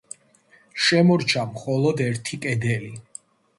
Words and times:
შემორჩა 0.85 1.45
მხოლოდ 1.51 2.03
ერთი 2.07 2.43
კედელი. 2.47 2.93